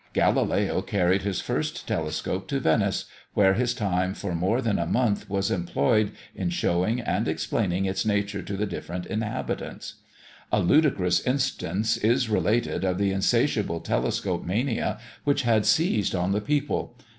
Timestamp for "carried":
0.81-1.21